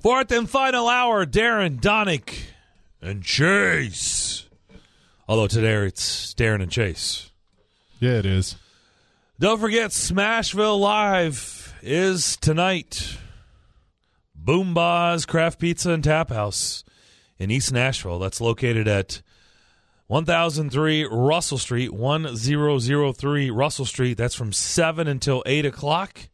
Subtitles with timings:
[0.00, 2.38] Fourth and final hour, Darren, Daunic,
[3.00, 4.46] and Chase.
[5.28, 7.30] Although today it's Darren and Chase.
[7.98, 8.56] Yeah, it is.
[9.40, 13.18] Don't forget, Smashville Live is tonight.
[14.40, 16.84] Boomba's Craft Pizza and Tap House
[17.38, 18.18] in East Nashville.
[18.18, 19.22] That's located at
[20.06, 24.16] 1003 Russell Street, 1003 Russell Street.
[24.16, 26.28] That's from 7 until 8 o'clock.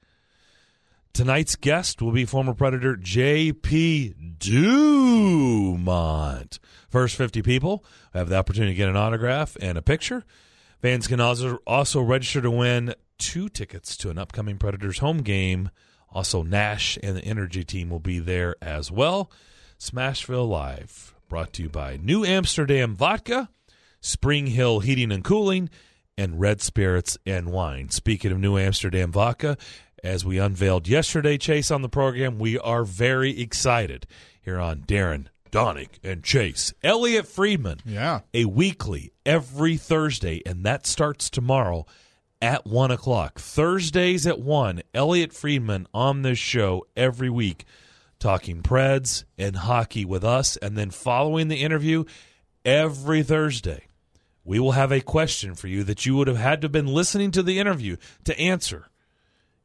[1.14, 4.14] Tonight's guest will be former Predator J.P.
[4.38, 5.79] Dumont.
[6.88, 10.25] First 50 people have the opportunity to get an autograph and a picture.
[10.80, 15.68] Fans can also, also register to win two tickets to an upcoming Predators home game.
[16.11, 19.30] Also, Nash and the Energy team will be there as well.
[19.79, 23.50] Smashville Live, brought to you by New Amsterdam Vodka,
[24.00, 25.68] Spring Hill Heating and Cooling,
[26.16, 27.90] and Red Spirits and Wine.
[27.90, 29.58] Speaking of New Amsterdam Vodka,
[30.02, 34.06] as we unveiled yesterday, Chase, on the program, we are very excited
[34.41, 36.72] here on Darren, Daunic, and Chase.
[36.83, 37.78] Elliot Friedman.
[37.84, 38.20] Yeah.
[38.34, 41.86] A weekly every Thursday, and that starts tomorrow
[42.40, 43.38] at 1 o'clock.
[43.38, 47.64] Thursdays at 1, Elliot Friedman on this show every week
[48.18, 50.56] talking Preds and hockey with us.
[50.56, 52.05] And then following the interview,
[52.64, 53.86] every Thursday,
[54.44, 56.86] we will have a question for you that you would have had to have been
[56.86, 58.88] listening to the interview to answer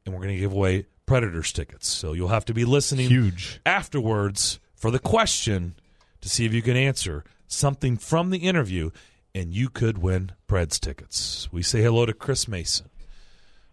[0.08, 1.88] and we're going to give away Predators tickets.
[1.88, 3.60] So you'll have to be listening Huge.
[3.66, 5.76] afterwards for the question
[6.22, 8.90] to see if you can answer something from the interview,
[9.36, 11.50] and you could win Preds tickets.
[11.52, 12.90] We say hello to Chris Mason,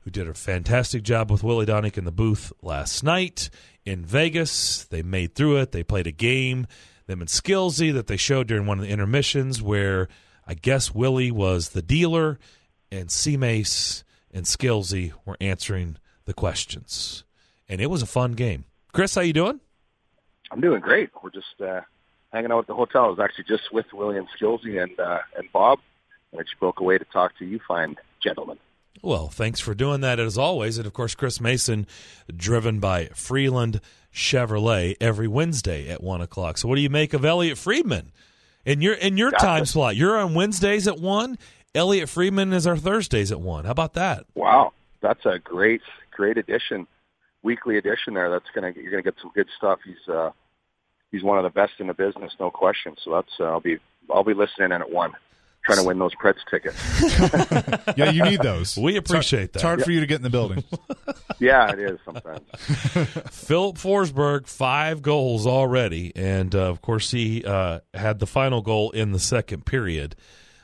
[0.01, 3.49] who did a fantastic job with Willie Daunic in the booth last night
[3.85, 4.85] in Vegas.
[4.85, 5.73] They made through it.
[5.73, 6.67] They played a game,
[7.07, 10.09] them and Skillsy, that they showed during one of the intermissions where
[10.47, 12.39] I guess Willie was the dealer
[12.91, 17.25] and C Mace and Skillsy were answering the questions.
[17.69, 18.65] And it was a fun game.
[18.93, 19.61] Chris, how you doing?
[20.51, 21.11] I'm doing great.
[21.23, 21.81] We're just uh,
[22.33, 23.05] hanging out at the hotel.
[23.05, 25.81] I was actually just with William Skillsy and uh, and Bob,
[26.31, 28.59] and I just broke away to talk to you fine gentlemen.
[29.03, 30.79] Well, thanks for doing that as always.
[30.79, 31.87] And of course, Chris Mason,
[32.35, 33.81] driven by Freeland
[34.13, 36.59] Chevrolet every Wednesday at one o'clock.
[36.59, 38.13] So, what do you make of Elliot Friedman
[38.65, 39.45] in your in your Gotcha.
[39.45, 39.97] time slot?
[39.97, 41.37] You're on Wednesdays at one.
[41.75, 43.65] Elliot Friedman is our Thursdays at one.
[43.65, 44.25] How about that?
[44.37, 44.73] Wow,
[45.05, 46.87] that's a great great addition,
[47.43, 48.31] weekly edition there.
[48.31, 49.79] That's gonna you're gonna get some good stuff.
[49.85, 50.31] He's uh,
[51.13, 52.97] he's one of the best in the business, no question.
[53.05, 53.79] So that's uh, I'll be
[54.13, 55.13] I'll be listening in at one,
[55.65, 56.77] trying to win those Preds tickets.
[57.97, 58.77] Yeah, you need those.
[58.77, 59.63] We appreciate It's that.
[59.63, 60.65] hard for you to get in the building.
[61.39, 62.41] yeah, it is sometimes.
[63.31, 68.91] Filip Forsberg, five goals already, and uh, of course he uh, had the final goal
[68.91, 70.17] in the second period.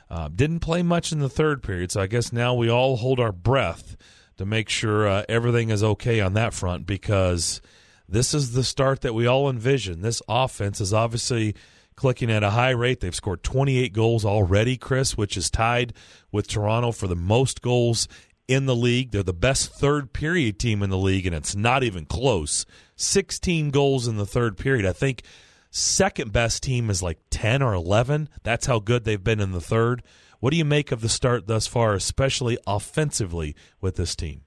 [0.09, 3.17] Uh, didn't play much in the third period, so I guess now we all hold
[3.19, 3.95] our breath
[4.41, 7.61] to make sure uh, everything is okay on that front because
[8.09, 10.01] this is the start that we all envision.
[10.01, 11.55] This offense is obviously
[11.95, 12.99] clicking at a high rate.
[12.99, 15.93] They've scored 28 goals already, Chris, which is tied
[16.31, 18.07] with Toronto for the most goals
[18.47, 19.11] in the league.
[19.11, 22.65] They're the best third period team in the league, and it's not even close.
[22.95, 24.87] 16 goals in the third period.
[24.87, 25.21] I think
[25.69, 28.27] second best team is like 10 or 11.
[28.41, 30.01] That's how good they've been in the third.
[30.41, 34.41] What do you make of the start thus far, especially offensively with this team?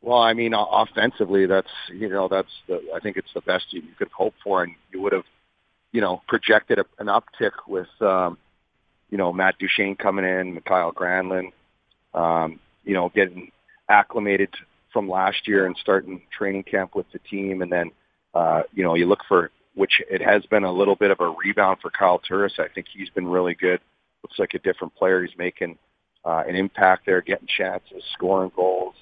[0.00, 3.82] Well, I mean, offensively, that's you know that's the I think it's the best you
[3.98, 5.26] could hope for, and you would have
[5.92, 8.38] you know projected a, an uptick with um,
[9.10, 11.52] you know Matt Duchene coming in, Mikael Granlund,
[12.14, 13.52] um, you know getting
[13.90, 14.48] acclimated
[14.94, 17.90] from last year and starting training camp with the team, and then
[18.32, 21.28] uh, you know you look for which it has been a little bit of a
[21.28, 22.54] rebound for Kyle Turris.
[22.58, 23.80] I think he's been really good.
[24.26, 25.24] Looks like a different player.
[25.24, 25.78] He's making
[26.24, 28.94] uh, an impact there, getting chances, scoring goals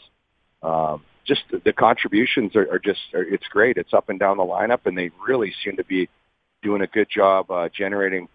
[0.64, 3.76] um, just the, the contributions are, are just are, it's great.
[3.76, 6.08] It's up and down the lineup, and they really seem to be
[6.62, 8.28] doing a good job uh, generating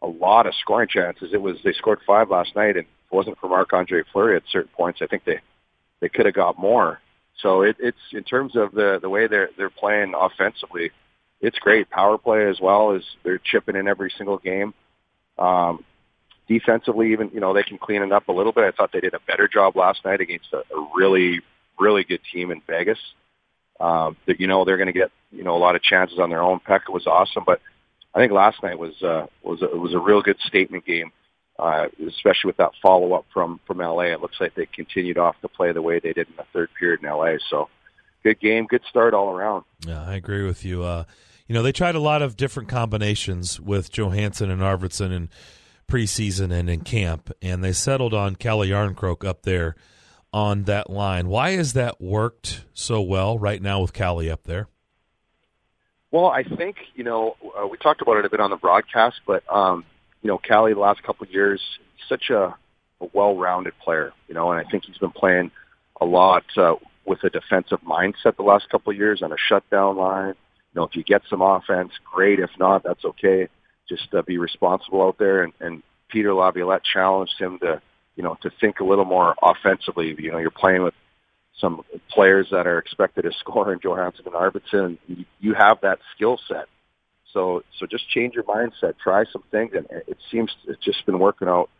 [0.00, 1.30] a lot of scoring chances.
[1.32, 4.36] It was they scored five last night, and if it wasn't for Marc Andre Fleury
[4.36, 5.40] at certain points, I think they
[6.00, 7.00] they could have got more.
[7.40, 10.92] So it, it's in terms of the the way they're they're playing offensively,
[11.40, 11.90] it's great.
[11.90, 14.72] Power play as well as they're chipping in every single game.
[15.38, 15.84] Um,
[16.48, 18.64] defensively, even you know they can clean it up a little bit.
[18.64, 21.40] I thought they did a better job last night against a, a really
[21.78, 22.98] really good team in Vegas.
[23.80, 26.30] Um, that you know they're going to get you know a lot of chances on
[26.30, 26.60] their own.
[26.60, 27.60] Pekka was awesome, but
[28.14, 31.10] I think last night was uh, was a, was a real good statement game,
[31.58, 34.12] uh, especially with that follow up from from LA.
[34.12, 36.68] It looks like they continued off to play the way they did in the third
[36.78, 37.36] period in LA.
[37.50, 37.68] So
[38.22, 39.64] good game, good start all around.
[39.86, 40.84] Yeah, I agree with you.
[40.84, 41.04] Uh,
[41.48, 45.28] you know, they tried a lot of different combinations with Johansson and Arvidsson in
[45.92, 49.76] preseason and in camp, and they settled on Calle Jarnkrok up there
[50.32, 51.28] on that line.
[51.28, 54.68] Why has that worked so well right now with Calle up there?
[56.10, 59.20] Well, I think you know uh, we talked about it a bit on the broadcast,
[59.26, 59.84] but um,
[60.22, 61.60] you know, Calle the last couple of years,
[62.08, 62.54] such a,
[63.00, 65.50] a well-rounded player, you know, and I think he's been playing
[66.00, 69.96] a lot uh, with a defensive mindset the last couple of years on a shutdown
[69.96, 70.34] line.
[70.72, 72.38] You know, if you get some offense, great.
[72.38, 73.48] If not, that's okay.
[73.94, 75.42] Just uh, be responsible out there.
[75.42, 77.80] And, and Peter Laviolette challenged him to,
[78.16, 80.14] you know, to think a little more offensively.
[80.18, 80.94] You know, you're playing with
[81.60, 84.98] some players that are expected to score in Johansson and Arvidsson.
[85.40, 86.66] You have that skill set.
[87.32, 91.18] So, so just change your mindset, try some things, and it seems it's just been
[91.18, 91.70] working out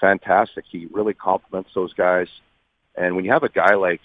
[0.00, 0.64] fantastic.
[0.68, 2.26] He really complements those guys,
[2.96, 4.00] and when you have a guy like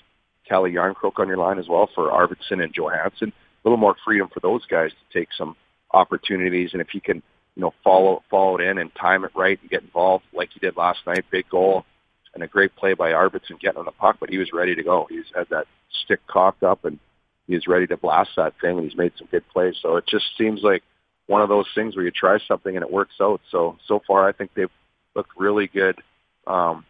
[0.47, 4.27] Calle Jarnkrok on your line as well for Arvidsson and Johansson, a little more freedom
[4.31, 5.55] for those guys to take some
[5.91, 7.23] opportunities, and if he can,
[7.55, 10.59] you know, follow follow it in and time it right and get involved like he
[10.59, 11.85] did last night, big goal
[12.33, 14.83] and a great play by Arvidsson getting on the puck, but he was ready to
[14.83, 15.07] go.
[15.09, 15.67] He's had that
[16.03, 16.99] stick cocked up and
[17.47, 19.75] he's ready to blast that thing and he's made some good plays.
[19.81, 20.83] So it just seems like
[21.27, 23.41] one of those things where you try something and it works out.
[23.51, 24.71] So so far I think they've
[25.15, 25.99] looked really good
[26.47, 26.85] um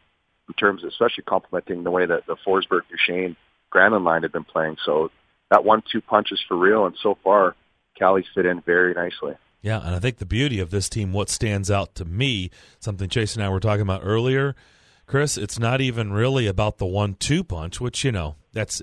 [0.47, 3.35] in terms of especially complementing the way that the Forsberg Duchene
[3.73, 4.77] Granlund line had been playing.
[4.85, 5.09] So
[5.49, 7.55] that one two punch is for real and so far
[7.97, 9.33] Calle's fit in very nicely.
[9.61, 12.49] Yeah, and I think the beauty of this team, what stands out to me,
[12.79, 14.55] something Chase and I were talking about earlier,
[15.05, 18.81] Chris, it's not even really about the one two punch, which, you know, that's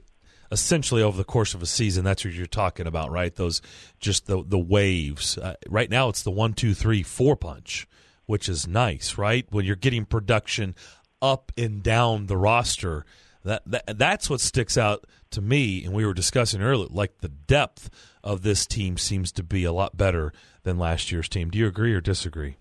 [0.52, 2.04] essentially over the course of a season.
[2.04, 3.34] That's what you're talking about, right?
[3.34, 3.60] Those
[3.98, 5.36] just the, the waves.
[5.36, 7.88] Uh, right now, it's the one, two, three, four punch,
[8.26, 9.46] which is nice, right?
[9.50, 10.74] When you're getting production
[11.20, 13.04] up and down the roster.
[13.44, 16.88] That, that that's what sticks out to me, and we were discussing earlier.
[16.90, 17.90] Like the depth
[18.22, 20.32] of this team seems to be a lot better
[20.62, 21.50] than last year's team.
[21.50, 22.56] Do you agree or disagree?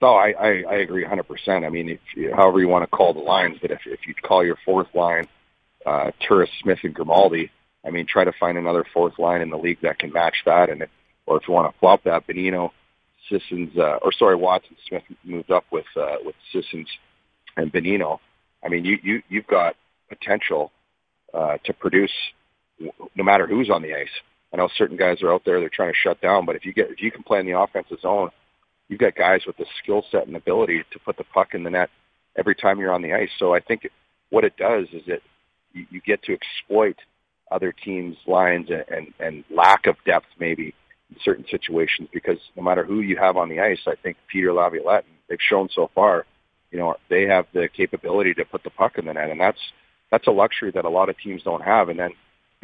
[0.00, 1.64] No, I, I, I agree 100%.
[1.64, 4.14] I mean, if you, however you want to call the lines, but if, if you
[4.14, 5.26] call your fourth line
[5.86, 7.50] uh, Turris, Smith, and Grimaldi,
[7.86, 10.70] I mean, try to find another fourth line in the league that can match that.
[10.70, 10.90] And if,
[11.26, 12.70] or if you want to flop that, Bonino,
[13.30, 16.88] Sissons, uh, or sorry, Watson Smith moved up with uh, with Sissons
[17.56, 18.18] and Bonino.
[18.62, 19.76] I mean, you you you've got
[20.08, 20.70] potential
[21.32, 22.12] uh, to produce
[22.78, 24.08] no matter who's on the ice.
[24.54, 26.72] I know certain guys are out there they're trying to shut down, but if you
[26.72, 28.30] get if you can play in the offensive zone
[28.88, 31.70] you've got guys with the skill set and ability to put the puck in the
[31.70, 31.90] net
[32.36, 33.30] every time you're on the ice.
[33.38, 33.88] So I think
[34.30, 35.20] what it does is that
[35.72, 36.96] you, you get to exploit
[37.50, 40.74] other teams' lines and, and, and lack of depth maybe
[41.10, 44.52] in certain situations because no matter who you have on the ice, I think Peter
[44.52, 46.26] Laviolette, they've shown so far,
[46.70, 49.30] you know, they have the capability to put the puck in the net.
[49.30, 49.60] And that's,
[50.10, 51.88] that's a luxury that a lot of teams don't have.
[51.88, 52.10] And then,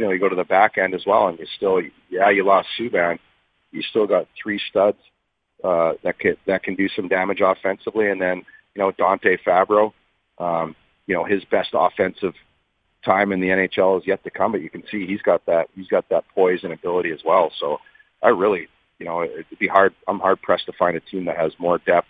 [0.00, 2.42] you know, you go to the back end as well and you still, yeah, you
[2.42, 3.18] lost Subban.
[3.70, 4.96] You still got three studs
[5.62, 8.08] uh, that can that can do some damage offensively.
[8.08, 8.38] And then
[8.74, 9.92] you know Dante Fabbro,
[10.38, 10.74] um,
[11.06, 12.32] you know his best offensive
[13.04, 15.68] time in the NHL is yet to come, but you can see he's got that
[15.76, 17.52] he's got that poise and ability as well.
[17.60, 17.78] So
[18.22, 18.68] I really
[18.98, 19.94] you know it'd be hard.
[20.08, 22.08] I'm hard pressed to find a team that has more depth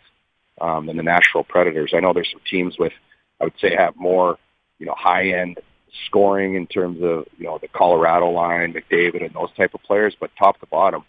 [0.60, 1.92] um, than the Nashville Predators.
[1.92, 2.92] I know there's some teams with
[3.40, 4.38] I would say have more
[4.78, 5.58] you know high end
[6.06, 10.16] scoring in terms of you know the Colorado line, McDavid, and those type of players,
[10.18, 11.04] but top to bottom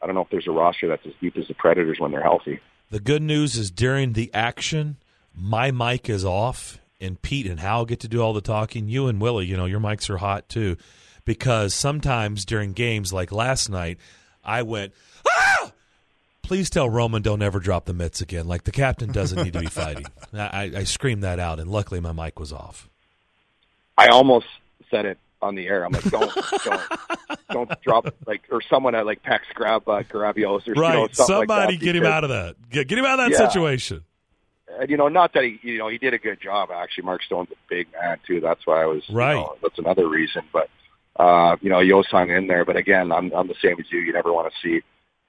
[0.00, 2.22] I don't know if there's a roster that's as deep as the Predators when they're
[2.22, 2.60] healthy.
[2.90, 4.96] The good news is during the action,
[5.34, 8.88] my mic is off, and Pete and Hal get to do all the talking.
[8.88, 10.76] You and Willie, you know, your mics are hot too,
[11.24, 13.98] because sometimes during games like last night,
[14.44, 14.94] I went,
[15.28, 15.72] ah!
[16.42, 18.48] Please tell Roman don't ever drop the mitts again.
[18.48, 20.06] Like the captain doesn't need to be fighting.
[20.32, 22.88] I, I screamed that out, and luckily my mic was off.
[23.98, 24.46] I almost
[24.90, 25.84] said it on the air.
[25.84, 26.32] I'm like, don't,
[26.64, 26.82] don't,
[27.50, 30.94] don't drop like, or someone at like Pax grab uh, Garabios or right.
[30.94, 32.56] You know, somebody like get him out of that.
[32.70, 33.48] Get, get him out of that yeah.
[33.48, 34.04] situation.
[34.78, 36.70] And you know, not that he, you know, he did a good job.
[36.70, 38.40] Actually, Mark Stone's a big man too.
[38.40, 39.34] That's why I was right.
[39.34, 40.42] You know, that's another reason.
[40.52, 40.68] But
[41.16, 42.64] uh, you know, Josi hung in there.
[42.64, 44.00] But again, I'm I'm the same as you.
[44.00, 44.82] You never want to see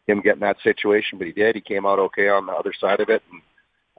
[0.08, 1.56] him get in that situation, but he did.
[1.56, 3.24] He came out okay on the other side of it.
[3.32, 3.42] And,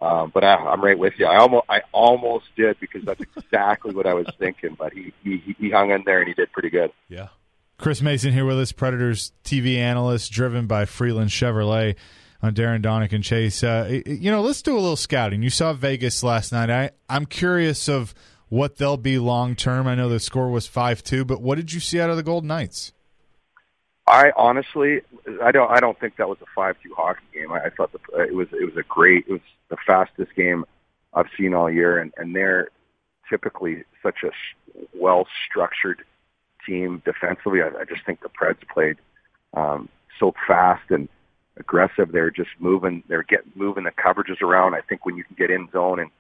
[0.01, 1.27] um, but I, I'm right with you.
[1.27, 4.75] I almost, I almost did because that's exactly what I was thinking.
[4.79, 6.91] But he, he, he hung in there and he did pretty good.
[7.09, 7.29] Yeah.
[7.77, 11.97] Chris Mason here with us, Predators TV analyst, driven by Freeland Chevrolet
[12.43, 13.63] on Darren Daunic and Chase.
[13.63, 15.43] Uh, you know, let's do a little scouting.
[15.43, 16.71] You saw Vegas last night.
[16.71, 18.15] I, I'm curious of
[18.49, 19.87] what they'll be long term.
[19.87, 22.23] I know the score was five two, but what did you see out of the
[22.23, 22.93] Golden Knights?
[24.11, 25.03] I honestly,
[25.43, 27.53] I don't, I don't think that was a five-two hockey game.
[27.53, 30.65] I, I thought the, it was, it was a great, it was the fastest game
[31.15, 32.69] I've seen all year, and and they're
[33.29, 34.31] typically such a
[34.95, 36.03] well-structured
[36.67, 37.63] team defensively.
[37.63, 38.97] I, I just think the Preds played
[39.55, 39.89] um,
[40.19, 41.09] so fast and
[41.57, 42.13] aggressive.
[42.13, 44.75] They're just moving, they're getting moving the coverages around.
[44.75, 46.11] I think when you can get in zone and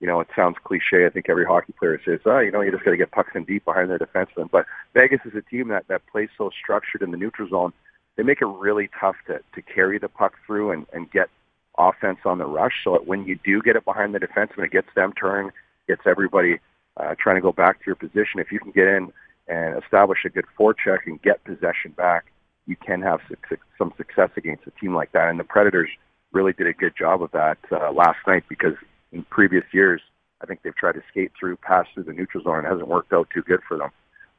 [0.00, 1.06] you know, it sounds cliche.
[1.06, 3.32] I think every hockey player says, "Oh, you know, you just got to get pucks
[3.34, 7.02] in deep behind their defenseman." But Vegas is a team that that plays so structured
[7.02, 7.72] in the neutral zone
[8.18, 11.30] they make it really tough to to carry the puck through and and get
[11.78, 12.74] offense on the rush.
[12.84, 15.52] So that when you do get it behind the defenseman, it gets them turning,
[15.86, 16.58] gets everybody
[16.98, 18.40] uh, trying to go back to your position.
[18.40, 19.12] If you can get in
[19.46, 22.32] and establish a good forecheck and get possession back,
[22.66, 23.20] you can have
[23.78, 25.28] some success against a team like that.
[25.28, 25.88] And the Predators
[26.32, 28.74] really did a good job of that uh, last night because
[29.12, 30.00] in previous years,
[30.40, 33.12] I think they've tried to skate through, pass through the neutral zone, it hasn't worked
[33.12, 33.90] out too good for them.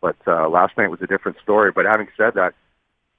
[0.02, 1.72] But uh, last night was a different story.
[1.74, 2.54] But having said that,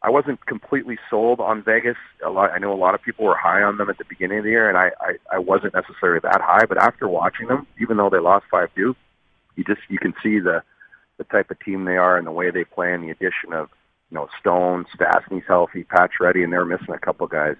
[0.02, 1.96] I wasn't completely sold on Vegas.
[2.24, 4.38] A lot, I know a lot of people were high on them at the beginning
[4.38, 6.64] of the year, and I, I, I wasn't necessarily that high.
[6.64, 8.96] But after watching them, even though they lost five two,
[9.56, 10.62] you just you can see the
[11.18, 13.68] the type of team they are and the way they play, and the addition of
[14.10, 17.56] you know Stone, Stastny's healthy, Pacioretty, and they're missing a couple guys,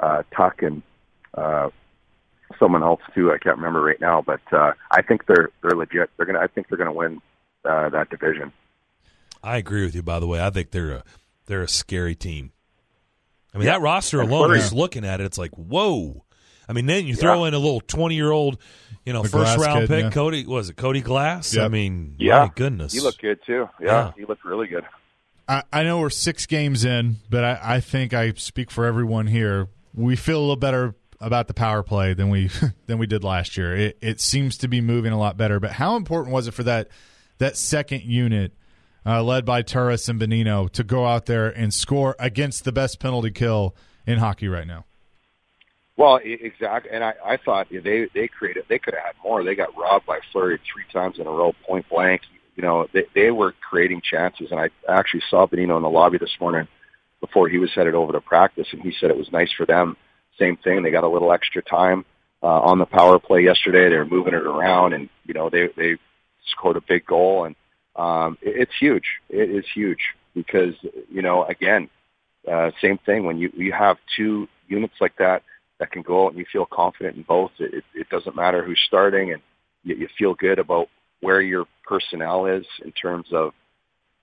[0.00, 0.82] uh, Tuch and
[1.34, 1.68] uh,
[2.58, 3.32] someone else too.
[3.32, 6.10] I can't remember right now, but uh, I think they're they're legit.
[6.16, 6.40] They're gonna.
[6.40, 7.20] I think they're gonna win
[7.64, 8.52] uh, that division.
[9.42, 10.02] I agree with you.
[10.02, 11.04] By the way, I think they're a
[11.46, 12.52] they're a scary team.
[13.54, 13.74] I mean, yeah.
[13.74, 16.24] that roster alone, just looking at it, it's like whoa.
[16.68, 17.48] I mean, then you throw yeah.
[17.48, 18.58] in a little twenty-year-old,
[19.04, 20.10] you know, the first round kid, pick, yeah.
[20.10, 20.46] Cody.
[20.46, 21.54] Was it Cody Glass?
[21.54, 21.64] Yep.
[21.64, 22.46] I mean, yeah.
[22.46, 23.68] my goodness, he looked good too.
[23.80, 24.12] Yeah, yeah.
[24.16, 24.84] he looked really good.
[25.46, 29.26] I, I, know we're six games in, but I, I think I speak for everyone
[29.26, 29.68] here.
[29.92, 32.50] We feel a little better about the power play than we
[32.86, 33.76] than we did last year.
[33.76, 35.60] It, it seems to be moving a lot better.
[35.60, 36.88] But how important was it for that
[37.38, 38.52] that second unit?
[39.06, 42.98] Uh, led by Turris and Bonino, to go out there and score against the best
[43.00, 44.86] penalty kill in hockey right now.
[45.96, 49.44] Well, exactly, and I, I thought they they created they could have had more.
[49.44, 52.22] They got robbed by Fleury three times in a row, point blank.
[52.56, 56.18] You know, they they were creating chances, and I actually saw Bonino in the lobby
[56.18, 56.66] this morning
[57.20, 59.96] before he was headed over to practice, and he said it was nice for them.
[60.38, 62.04] Same thing, they got a little extra time
[62.42, 63.88] uh, on the power play yesterday.
[63.88, 65.96] They were moving it around, and you know they they
[66.52, 67.56] scored a big goal, and
[67.96, 69.04] um, it, it's huge.
[69.28, 70.00] It is huge
[70.34, 70.74] because
[71.10, 71.88] you know again,
[72.50, 75.42] uh, same thing when you you have two units like that
[75.78, 77.50] that can go out and you feel confident in both.
[77.58, 79.42] It, it doesn't matter who's starting, and
[79.82, 80.88] you, you feel good about
[81.20, 83.52] where your personnel is in terms of,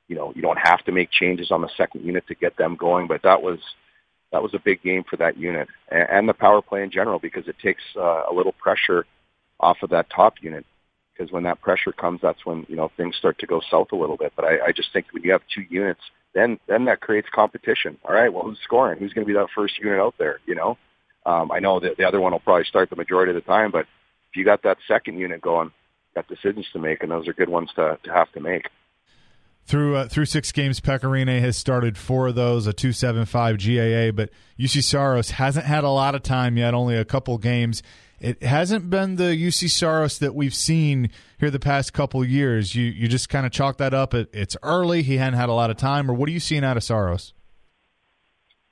[0.08, 2.76] you know, you don't have to make changes on the second unit to get them
[2.76, 3.08] going.
[3.08, 3.60] But that was
[4.32, 7.20] that was a big game for that unit and, and the power play in general
[7.20, 9.06] because it takes uh, a little pressure
[9.60, 10.66] off of that top unit.
[11.14, 13.96] Because when that pressure comes, that's when you know things start to go south a
[13.96, 14.34] little bit.
[14.36, 16.02] But I, I just think when you have two units,
[16.34, 17.98] then then that creates competition.
[18.06, 18.98] All right, well, who's scoring?
[18.98, 20.40] Who's going to be that first unit out there?
[20.48, 20.78] You know,
[21.26, 23.72] um, I know that the other one will probably start the majority of the time,
[23.72, 23.86] but
[24.30, 25.72] if you got that second unit going,
[26.16, 28.70] got decisions to make, and those are good ones to, to have to make.
[29.66, 33.26] Through uh, through six games, Pekka Rinne has started four of those, a two seven
[33.26, 34.12] five GAA.
[34.12, 37.82] But Juuse Saros hasn't had a lot of time yet, only a couple games.
[38.20, 42.76] It hasn't been the Juuse Saros that we've seen here the past couple years.
[42.76, 44.14] You you just kind of chalk that up.
[44.14, 45.04] It, it's early.
[45.04, 47.34] He hadn't had a lot of time, or what are you seeing out of Saros?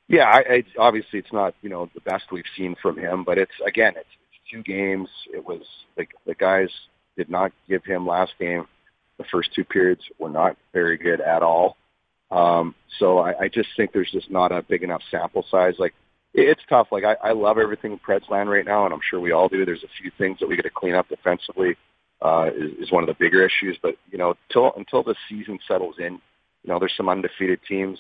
[0.08, 3.38] Yeah, I, I, obviously it's not you know the best we've seen from him, but
[3.38, 5.08] it's again it's, it's two games.
[5.34, 5.62] It was
[5.96, 6.70] the the guys
[7.16, 8.68] did not give him last game.
[9.20, 11.78] The first two periods were not very good at all.
[12.32, 15.76] Um, so I, I just think there's just not a big enough sample size.
[15.78, 15.94] Like
[16.34, 16.88] it's tough.
[16.92, 19.66] Like I, I love everything Preds land right now, and I'm sure we all do.
[19.66, 21.76] There's a few things that we got to clean up defensively.
[22.22, 25.58] Uh, is, is one of the bigger issues, but you know, until until the season
[25.68, 26.14] settles in,
[26.64, 27.98] you know, there's some undefeated teams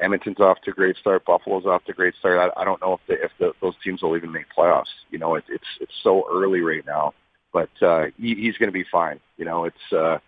[0.00, 1.24] Edmonton's off to a great start.
[1.24, 2.52] Buffalo's off to a great start.
[2.56, 4.92] I, I don't know if the, if the, those teams will even make playoffs.
[5.10, 7.14] You know, it, it's it's so early right now,
[7.52, 9.20] but uh, he, he's going to be fine.
[9.36, 10.18] You know, it's uh,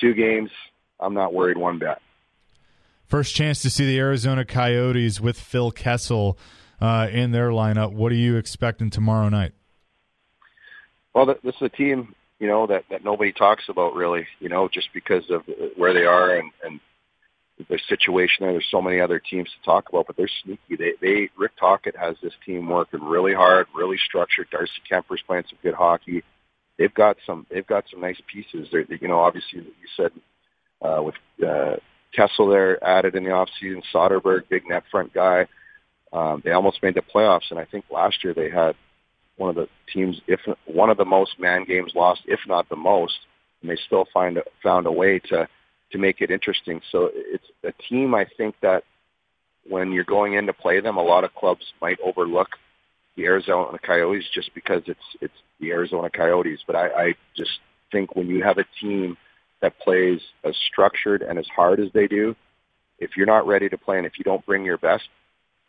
[0.00, 0.50] two games.
[1.00, 1.98] I'm not worried one bit.
[3.06, 6.38] First chance to see the Arizona Coyotes with Phil Kessel
[6.80, 7.92] uh, in their lineup.
[7.92, 9.52] What are you expecting tomorrow night?
[11.14, 14.26] Well, this is a team you know that that nobody talks about really.
[14.40, 15.42] You know, just because of
[15.76, 16.80] where they are and, and
[17.68, 18.52] their situation there.
[18.52, 20.76] There's so many other teams to talk about, but they're sneaky.
[20.76, 24.48] They, they Rick Tocchet has this team working really hard, really structured.
[24.50, 26.22] Darcy Kuemper's playing some good hockey.
[26.78, 27.46] They've got some.
[27.50, 28.68] They've got some nice pieces.
[28.70, 30.12] They're, you know, obviously you said
[30.82, 31.14] uh, with
[31.46, 31.76] uh,
[32.14, 35.46] Kessel there added in the offseason, Soderberg, big net front guy.
[36.12, 38.74] Um, they almost made the playoffs, and I think last year they had
[39.36, 42.76] one of the teams, if one of the most man games lost, if not the
[42.76, 43.18] most,
[43.60, 45.48] and they still find found a way to
[45.92, 46.80] to make it interesting.
[46.90, 48.84] So it's a team I think that
[49.68, 52.48] when you're going in to play them, a lot of clubs might overlook
[53.16, 56.60] the Arizona Coyotes just because it's it's the Arizona Coyotes.
[56.66, 57.50] But I, I just
[57.92, 59.16] think when you have a team
[59.62, 62.36] that plays as structured and as hard as they do,
[62.98, 65.08] if you're not ready to play and if you don't bring your best,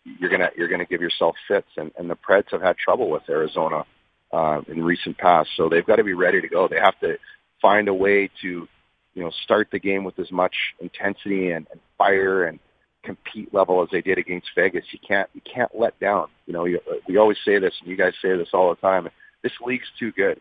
[0.04, 1.70] you're gonna you're gonna give yourself fits.
[1.78, 3.86] And, and the Preds have had trouble with Arizona
[4.32, 6.68] uh, in recent past, so they've got to be ready to go.
[6.68, 7.18] They have to
[7.62, 8.68] find a way to
[9.18, 12.60] you know, start the game with as much intensity and, and fire and
[13.04, 16.28] compete level as they did against Vegas, you can't you can't let down.
[16.46, 19.08] You know, you, we always say this, and you guys say this all the time.
[19.44, 20.40] This league's too good.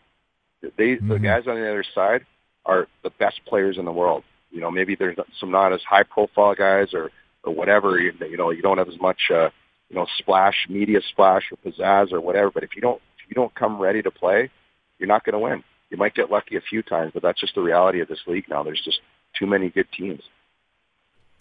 [0.62, 1.08] They mm-hmm.
[1.08, 2.24] the guys on the other side
[2.64, 4.24] are the best players in the world.
[4.50, 7.10] You know, maybe there's some not as high profile guys or
[7.44, 7.98] or whatever.
[7.98, 9.50] You, you know, you don't have as much uh,
[9.88, 12.50] you know splash, media splash or pizzazz or whatever.
[12.50, 14.50] But if you don't if you don't come ready to play,
[14.98, 15.62] you're not going to win.
[15.90, 18.48] You might get lucky a few times, but that's just the reality of this league
[18.48, 18.62] now.
[18.62, 19.00] There's just
[19.38, 20.22] too many good teams.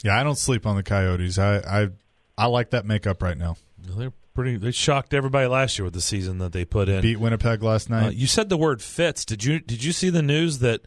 [0.03, 1.37] Yeah, I don't sleep on the Coyotes.
[1.37, 1.89] I I,
[2.37, 3.57] I like that makeup right now.
[3.79, 4.57] They're pretty.
[4.57, 7.01] They shocked everybody last year with the season that they put in.
[7.01, 8.07] Beat Winnipeg last night.
[8.07, 9.25] Uh, you said the word fits.
[9.25, 10.81] Did you did you see the news that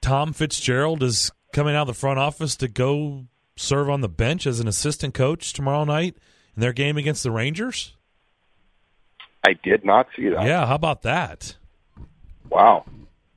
[0.00, 4.46] Tom Fitzgerald is coming out of the front office to go serve on the bench
[4.46, 6.16] as an assistant coach tomorrow night
[6.56, 7.94] in their game against the Rangers?
[9.44, 10.44] I did not see that.
[10.44, 11.56] Yeah, how about that?
[12.48, 12.84] Wow,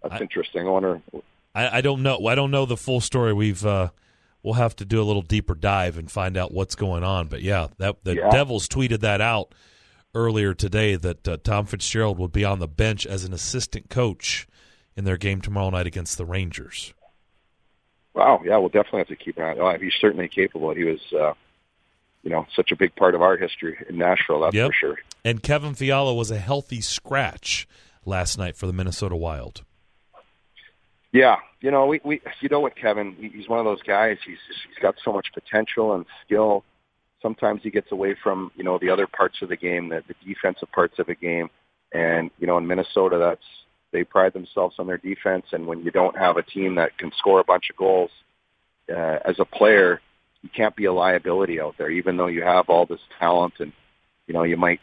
[0.03, 0.67] that's I, interesting.
[0.67, 1.01] I wonder.
[1.53, 2.27] I, I, don't know.
[2.27, 3.33] I don't know the full story.
[3.33, 3.89] We've uh,
[4.45, 7.27] we'll have to do a little deeper dive and find out what's going on.
[7.27, 8.29] But yeah, that the yeah.
[8.29, 9.55] Devils tweeted that out
[10.13, 14.47] earlier today that uh, Tom Fitzgerald would be on the bench as an assistant coach
[14.95, 16.93] in their game tomorrow night against the Rangers.
[18.13, 19.55] Wow, yeah, we'll definitely have to keep an eye.
[19.59, 20.73] Oh, he's certainly capable.
[20.73, 21.33] He was, uh,
[22.23, 24.41] you know, such a big part of our history in Nashville.
[24.41, 24.67] That's yep.
[24.67, 24.97] for sure.
[25.25, 27.67] And Kevin Fiala was a healthy scratch
[28.05, 29.63] last night for the Minnesota Wild.
[31.15, 34.17] Yeah, you know, we, we you know what Kevin, he's one of those guys.
[34.25, 34.35] He's
[34.67, 36.65] he's got so much potential and skill.
[37.21, 40.15] Sometimes he gets away from you know the other parts of the game, the, the
[40.27, 41.49] defensive parts of the game,
[41.93, 43.45] and you know in Minnesota, that's
[43.93, 45.45] they pride themselves on their defense.
[45.53, 48.11] And when you don't have a team that can score a bunch of goals,
[48.91, 50.01] uh, as a player,
[50.41, 53.71] you can't be a liability out there, even though you have all this talent and
[54.27, 54.81] you know you might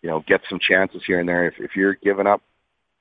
[0.00, 1.46] you know get some chances here and there.
[1.46, 2.40] If, if you're giving up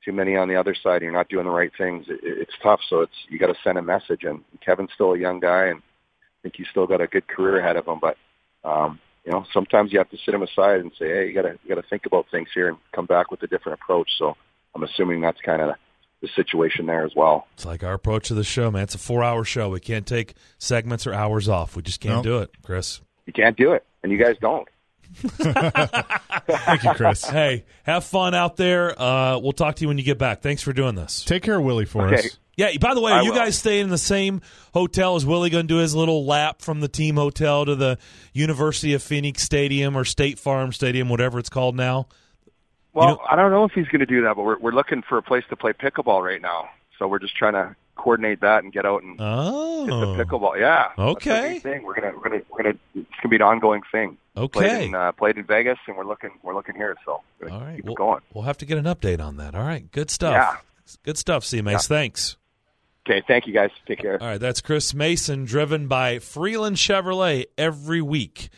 [0.08, 1.02] too many on the other side.
[1.02, 2.06] You're not doing the right things.
[2.08, 2.80] It, it's tough.
[2.90, 4.24] So it's you got to send a message.
[4.24, 7.60] And Kevin's still a young guy, and I think he's still got a good career
[7.60, 8.00] ahead of him.
[8.00, 8.18] But
[8.64, 11.42] um, you know, sometimes you have to sit him aside and say, hey, you got
[11.42, 14.10] to you got to think about things here and come back with a different approach.
[14.18, 14.38] So
[14.74, 15.76] I'm assuming that's kind of
[16.22, 17.46] the situation there as well.
[17.54, 18.84] It's like our approach to the show, man.
[18.84, 19.70] It's a four-hour show.
[19.70, 21.76] We can't take segments or hours off.
[21.76, 22.24] We just can't nope.
[22.24, 23.02] do it, Chris.
[23.26, 24.68] You can't do it, and you guys don't.
[25.16, 27.24] Thank you, Chris.
[27.26, 29.00] Hey, have fun out there.
[29.00, 30.42] Uh, we'll talk to you when you get back.
[30.42, 31.24] Thanks for doing this.
[31.24, 32.16] Take care of Willie for okay.
[32.16, 32.40] us.
[32.56, 32.72] Yeah.
[32.80, 33.38] By the way, are I you will.
[33.38, 34.42] guys staying in the same
[34.74, 35.16] hotel?
[35.16, 37.98] Is Willie going to do his little lap from the team hotel to the
[38.34, 42.08] University of Phoenix Stadium or State Farm Stadium, whatever it's called now?
[42.94, 44.72] Well, you know, I don't know if he's going to do that, but we're we're
[44.72, 46.70] looking for a place to play pickleball right now.
[46.98, 49.86] So we're just trying to coordinate that and get out and oh.
[49.86, 50.60] hit the pickleball.
[50.60, 50.92] Yeah.
[50.98, 51.60] Okay.
[51.60, 51.84] thing.
[51.84, 54.18] We're gonna we're gonna we're gonna it's gonna be an ongoing thing.
[54.38, 54.60] Okay.
[54.60, 56.96] Played in, uh, played in Vegas, and we're looking we're looking here.
[57.04, 58.22] So all right, keep we'll, it going.
[58.34, 59.56] We'll have to get an update on that.
[59.56, 60.34] All right, good stuff.
[60.34, 60.58] Yeah.
[61.04, 61.74] Good stuff, C Mace.
[61.90, 61.98] Yeah.
[61.98, 62.38] Thanks.
[63.10, 63.72] Okay, thank you guys.
[63.88, 64.22] Take care.
[64.22, 68.50] All right, that's Chris Mason, driven by Freeland Chevrolet every week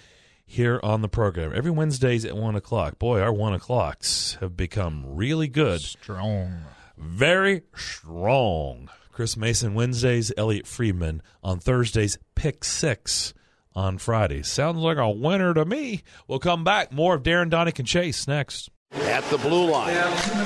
[0.46, 1.54] here on the program.
[1.56, 3.00] Every Wednesdays at one o'clock.
[3.00, 5.82] Boy, our one o'clocks have become really good.
[5.82, 6.64] Strong.
[6.98, 8.90] Very strong.
[9.12, 13.34] Chris Mason Wednesdays, Elliot Friedman on Thursdays, pick six
[13.76, 14.48] on Fridays.
[14.48, 16.04] Sounds like a winner to me.
[16.28, 16.92] We'll come back.
[16.92, 18.70] More of Darren Daunic and Chase next.
[18.92, 19.96] At the blue line,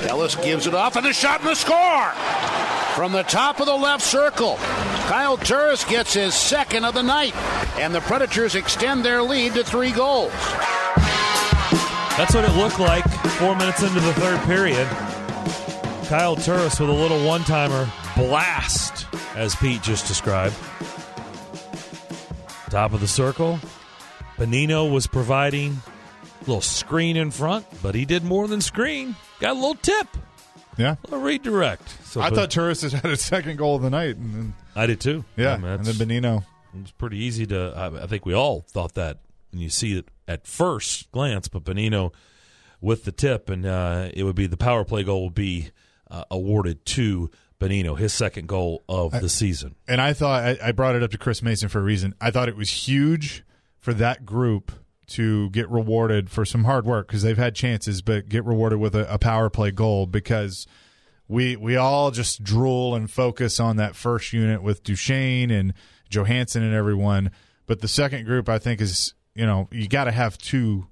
[0.06, 2.10] Ellis gives it off, and the shot and the score
[2.94, 4.56] from the top of the left circle.
[5.08, 7.34] Kyle Turris gets his second of the night,
[7.78, 10.32] and the Predators extend their lead to three goals.
[12.16, 13.04] That's what it looked like
[13.38, 14.86] four minutes into the third period.
[16.06, 20.54] Kyle Turris with a little one timer blast, as Pete just described.
[22.74, 23.60] Top of the circle.
[24.36, 25.80] Bonino was providing
[26.24, 29.14] a little screen in front, but he did more than screen.
[29.38, 30.08] Got a little tip.
[30.76, 30.96] Yeah.
[31.12, 31.88] A redirect.
[32.04, 34.16] So, I thought Turris had his second goal of the night.
[34.16, 35.24] And then, I did too.
[35.36, 35.54] Yeah.
[35.54, 36.42] and then Bonino.
[36.82, 39.18] It's pretty easy to, I, I think we all thought that
[39.52, 42.12] and you see it at first glance, but Bonino
[42.80, 45.70] with the tip, and uh, it would be the power play goal would be
[46.10, 47.30] uh, awarded to
[47.68, 49.74] Bonino, his second goal of the season.
[49.88, 52.14] And I thought I, I brought it up to Chris Mason for a reason.
[52.20, 53.44] I thought it was huge
[53.78, 54.72] for that group
[55.06, 58.94] to get rewarded for some hard work because they've had chances, but get rewarded with
[58.94, 60.66] a, a, power play goal because
[61.28, 65.74] we we all just drool and focus on that first unit with Duchene and
[66.08, 67.30] Johansson and everyone.
[67.66, 70.86] But the second group, I think, is you know you got to have two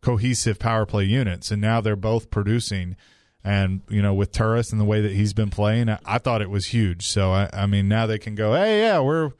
[0.00, 2.96] cohesive power play units, and now they're both producing.
[3.44, 6.42] And you know, with Turris and the way that he's been playing, I, I thought
[6.42, 7.06] it was huge.
[7.06, 9.32] So I, I mean, now they can go, hey, yeah, we're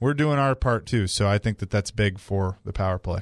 [0.00, 1.06] we're doing our part too.
[1.06, 3.20] So I think that that's big for the power play.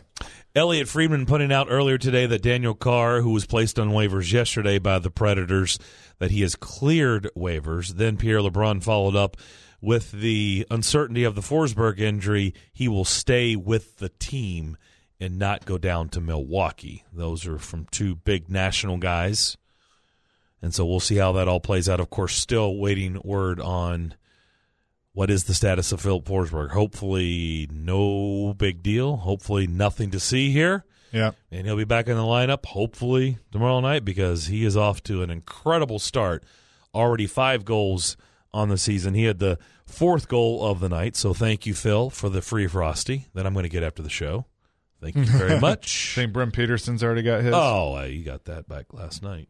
[0.55, 4.79] Elliot Friedman putting out earlier today that Daniel Carr, who was placed on waivers yesterday
[4.79, 5.79] by the Predators,
[6.18, 7.94] that he has cleared waivers.
[7.94, 9.37] Then Pierre LeBrun followed up
[9.81, 14.77] with the uncertainty of the Forsberg injury, he will stay with the team
[15.20, 17.05] and not go down to Milwaukee.
[17.12, 19.57] Those are from two big national guys.
[20.61, 22.01] And so we'll see how that all plays out.
[22.01, 24.14] Of course, still waiting word on
[25.12, 26.71] what is the status of Filip Forsberg.
[26.71, 29.16] Hopefully, no big deal.
[29.16, 30.85] Hopefully, nothing to see here.
[31.12, 31.33] Yeah.
[31.51, 35.23] And he'll be back in the lineup, hopefully, tomorrow night because he is off to
[35.23, 36.44] an incredible start.
[36.94, 38.16] Already five goals
[38.53, 39.14] on the season.
[39.14, 41.16] He had the fourth goal of the night.
[41.16, 44.11] So thank you, Phil, for the free frosty that I'm going to get after the
[44.11, 44.47] show.
[45.01, 46.14] Thank you very much.
[46.16, 47.55] I think Brent Peterson's already got his.
[47.55, 49.49] Oh, you got that back last night.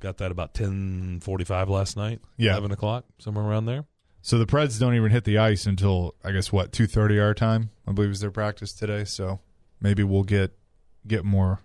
[0.00, 2.20] Got that about ten forty-five last night.
[2.36, 2.52] Yeah.
[2.52, 3.84] eleven o'clock, somewhere around there.
[4.22, 7.34] So the Preds don't even hit the ice until I guess what two thirty our
[7.34, 7.70] time.
[7.86, 9.04] I believe is their practice today.
[9.04, 9.40] So
[9.80, 10.58] maybe we'll get
[11.06, 11.60] get more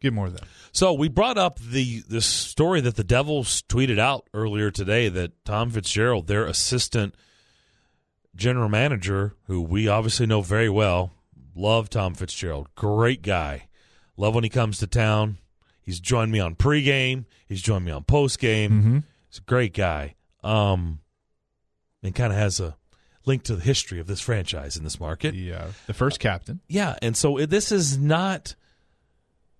[0.00, 0.44] get more of that.
[0.70, 5.44] So we brought up the the story that the Devils tweeted out earlier today that
[5.44, 7.16] Tom Fitzgerald, their assistant
[8.36, 11.14] general manager, who we obviously know very well,
[11.56, 13.66] love Tom Fitzgerald, great guy,
[14.16, 15.38] love when he comes to town.
[15.88, 17.24] He's joined me on pregame.
[17.46, 18.68] He's joined me on postgame.
[18.68, 18.98] Mm-hmm.
[19.30, 20.16] He's a great guy.
[20.44, 20.98] Um,
[22.02, 22.76] and kind of has a
[23.24, 25.32] link to the history of this franchise in this market.
[25.32, 26.60] The uh, the first captain.
[26.68, 28.54] Yeah, and so it, this is not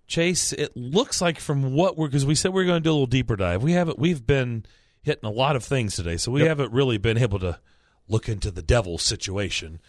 [0.07, 0.53] Chase.
[0.53, 2.93] It looks like from what we're because we said we are going to do a
[2.93, 3.63] little deeper dive.
[3.63, 3.99] We haven't.
[3.99, 4.67] We've been
[5.01, 6.49] hitting a lot of things today, so we Yep.
[6.49, 7.59] haven't really been able to
[8.07, 9.81] look into the Devils situation.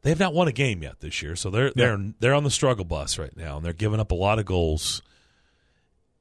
[0.00, 2.50] They have not won a game yet this year, so they're they're they're on the
[2.50, 5.02] struggle bus right now, and they're giving up a lot of goals.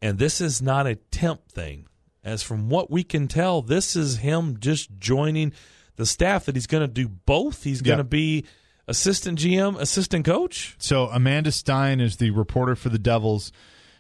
[0.06, 1.88] And this is not a temp thing,
[2.24, 5.52] as from what we can tell, this is him just joining
[5.96, 7.63] the staff that he's going to do both.
[7.63, 8.04] He's going Yeah.
[8.04, 8.46] to be
[8.88, 10.76] assistant GM, assistant coach.
[10.78, 13.52] So Amanda Stein is the reporter for the Devils.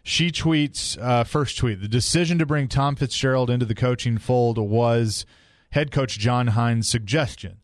[0.03, 4.59] She tweets uh, first tweet: the decision to bring Tom Fitzgerald into the coaching fold
[4.59, 5.25] was
[5.71, 7.57] head coach John Hynes' suggestion.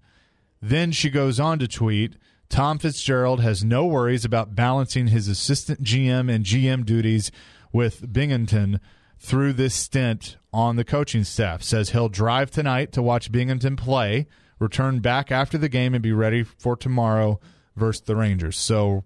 [0.60, 2.16] Then she goes on to tweet:
[2.50, 7.30] Tom Fitzgerald has no worries about balancing his assistant GM and GM duties
[7.72, 8.80] with Binghamton
[9.20, 11.64] through this stint on the coaching staff.
[11.64, 14.28] Says he'll drive tonight to watch Binghamton play,
[14.60, 17.40] return back after the game, and be ready for tomorrow
[17.76, 18.58] versus the Rangers.
[18.58, 19.04] So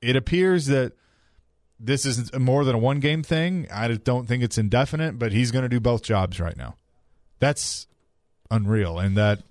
[0.00, 0.92] it appears that
[1.78, 3.66] this is more than a one game thing.
[3.72, 6.74] I don't think it's indefinite, but he's going to do both jobs right now.
[7.38, 7.86] That's
[8.50, 8.98] unreal.
[8.98, 9.42] And that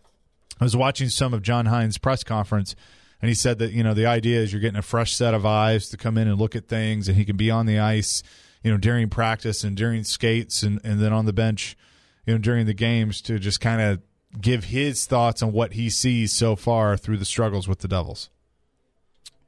[0.59, 2.75] I was watching some of John Hynes' press conference,
[3.21, 5.45] and he said that you know the idea is you're getting a fresh set of
[5.45, 8.23] eyes to come in and look at things, and he can be on the ice,
[8.63, 11.77] you know, during practice and during skates, and and then on the bench,
[12.25, 14.01] you know, during the games to just kind of
[14.41, 18.29] give his thoughts on what he sees so far through the struggles with the Devils.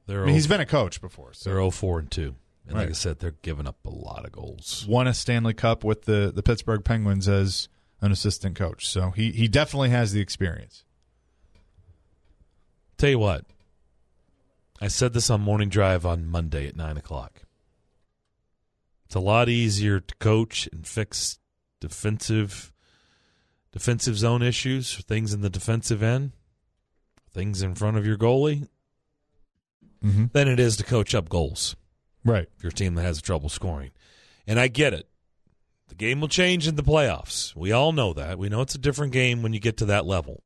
[0.06, 2.36] They're I mean, he's been a coach before, so they're 4 and 2.
[2.68, 4.86] And like I said, they're giving up a lot of goals.
[4.88, 7.70] won a Stanley Cup with the the Pittsburgh Penguins as
[8.02, 8.88] an assistant coach.
[8.88, 10.84] So he he definitely has the experience.
[12.98, 13.46] Tell you what,
[14.82, 17.42] I said this on morning drive on Monday at nine o'clock.
[19.06, 21.40] It's a lot easier to coach and fix
[21.80, 22.74] defensive
[23.72, 26.32] defensive zone issues, things in the defensive end,
[27.32, 28.68] things in front of your goalie,
[30.06, 30.26] Mm-hmm.
[30.32, 31.76] than it is to coach up goals.
[32.24, 32.48] Right.
[32.56, 33.90] if you're a team that has trouble scoring.
[34.46, 35.08] And I get it.
[35.88, 37.56] The game will change in the playoffs.
[37.56, 38.38] We all know that.
[38.38, 40.44] We know it's a different game when you get to that level.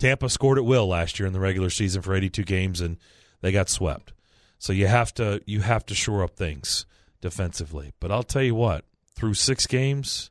[0.00, 2.96] Tampa scored at will last year in the regular season for 82 games and
[3.40, 4.12] they got swept.
[4.58, 6.84] So you have to you have to shore up things
[7.20, 7.92] defensively.
[8.00, 10.30] But I'll tell you what, through 6 games,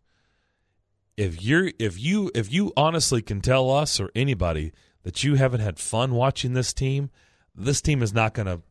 [1.17, 4.71] if you're if you if you honestly can tell us or anybody
[5.03, 7.09] that you haven't had fun watching this team,
[7.55, 8.61] this team is not going to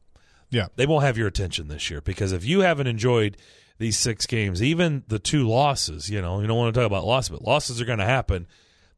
[0.51, 0.69] Yeah.
[0.77, 3.37] they won't have your attention this year because if you haven't enjoyed
[3.79, 7.05] these six games, even the two losses, you know, you don't want to talk about
[7.05, 8.47] losses, but losses are going to happen.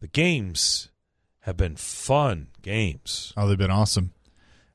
[0.00, 0.88] The games
[1.40, 3.32] have been fun games.
[3.36, 4.12] Oh, they've been awesome.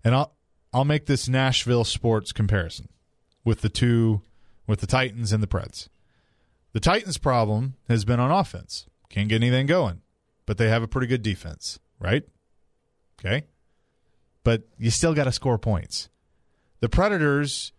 [0.04, 0.35] And I'll
[0.76, 2.90] I'll make this Nashville sports comparison
[3.46, 4.20] with the two
[4.68, 5.88] with the Titans and the Preds.
[6.74, 8.86] The Titans' problem has been on offense.
[9.08, 10.02] Can't get anything going.
[10.46, 12.24] But they have a pretty good defense, right?
[13.18, 13.46] Okay.
[14.44, 16.10] But you still got to score points.
[16.82, 17.72] The Predators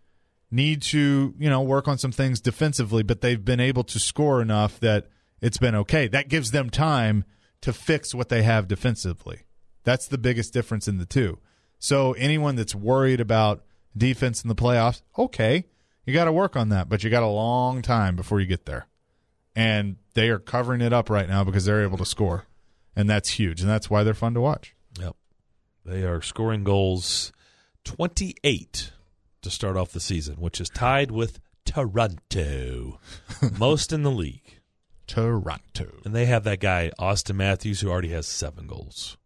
[0.49, 4.41] need to, you know, work on some things defensively, but they've been able to score
[4.41, 5.05] enough that
[5.39, 6.07] it's been okay.
[6.07, 7.25] That gives them time
[7.61, 9.41] to fix what they have defensively.
[9.83, 11.37] That's the biggest difference in the two.
[11.79, 13.63] So anyone that's worried about
[13.95, 15.65] defense in the playoffs, okay,
[16.05, 18.65] you got to work on that, but you got a long time before you get
[18.65, 18.87] there.
[19.55, 22.45] And they are covering it up right now because they're able to score.
[22.95, 23.61] And that's huge.
[23.61, 24.75] And that's why they're fun to watch.
[24.99, 25.15] Yep.
[25.85, 27.31] They are scoring goals
[27.83, 28.91] 28
[29.41, 32.99] to start off the season, which is tied with Toronto.
[33.57, 34.59] Most in the league.
[35.07, 35.99] Toronto.
[36.03, 39.17] And they have that guy, Auston Matthews, who already has seven goals.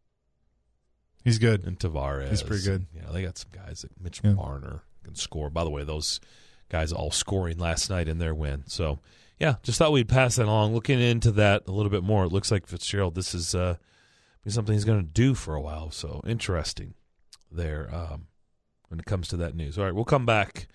[1.24, 1.66] He's good.
[1.66, 2.30] And Tavares.
[2.30, 2.86] He's pretty good.
[2.96, 4.34] Yeah, they got some guys like Mitch Yeah.
[4.34, 5.50] Marner can score.
[5.50, 6.20] By the way, those
[6.70, 8.64] guys all scoring last night in their win.
[8.68, 9.00] So,
[9.40, 10.74] yeah, just thought we'd pass that along.
[10.74, 13.76] Looking into that a little bit more, it looks like Fitzgerald, this is uh,
[14.48, 15.92] something he's going to do for a while.
[15.92, 16.94] So, interesting
[17.52, 18.28] there um,
[18.88, 19.78] when it comes to that news.
[19.78, 20.68] All right, we'll come back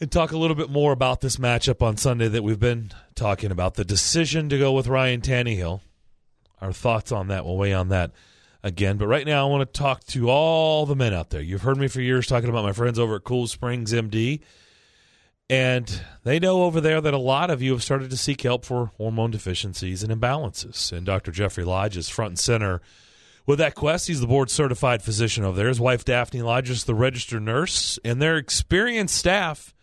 [0.00, 3.50] and talk a little bit more about this matchup on Sunday that we've been talking
[3.50, 3.74] about.
[3.74, 5.80] The decision to go with Ryan Tannehill.
[6.60, 7.44] Our thoughts on that.
[7.44, 8.12] We'll weigh on that
[8.62, 8.96] again.
[8.96, 11.40] But right now, I want to talk to all the men out there.
[11.40, 14.40] You've heard me for years talking about my friends over at Cool Springs MD.
[15.50, 18.64] And they know over there that a lot of you have started to seek help
[18.64, 20.92] for hormone deficiencies and imbalances.
[20.92, 21.30] And Dr.
[21.30, 22.80] Jeffrey Lodge is front and center
[23.44, 24.08] with that quest.
[24.08, 25.68] He's the board certified physician over there.
[25.68, 27.98] His wife, Daphne Lodge, is the registered nurse.
[28.04, 29.74] And their experienced staff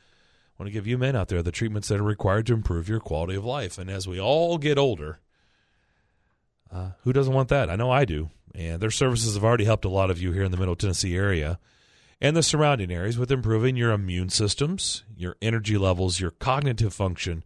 [0.60, 3.00] want to give you men out there the treatments that are required to improve your
[3.00, 3.78] quality of life.
[3.78, 5.20] And as we all get older,
[6.72, 7.70] uh, who doesn't want that?
[7.70, 8.30] I know I do.
[8.56, 11.16] And their services have already helped a lot of you here in the Middle Tennessee
[11.16, 11.60] area
[12.22, 17.44] and the surrounding areas with improving your immune systems, your energy levels, your cognitive function,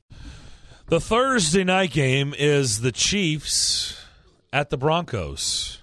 [0.88, 4.00] The Thursday night game is the Chiefs
[4.54, 5.82] at the Broncos.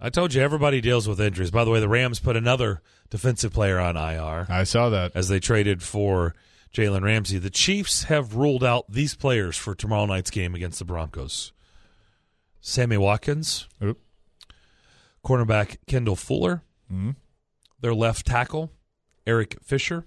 [0.00, 1.50] I told you everybody deals with injuries.
[1.50, 2.80] By the way, the Rams put another
[3.10, 5.12] defensive player on IR I saw that.
[5.14, 6.34] as they traded for
[6.72, 7.36] Jalen Ramsey.
[7.38, 11.52] The Chiefs have ruled out these players for tomorrow night's game against the Broncos.
[12.62, 14.00] Sammy Watkins, Oop.
[15.24, 17.16] cornerback Kendall Fuller, Mhm.
[17.80, 18.72] their left tackle
[19.26, 20.06] Eric Fisher,